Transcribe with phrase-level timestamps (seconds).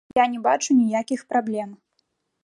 [0.17, 1.75] Я не бачу ніякіх праблем.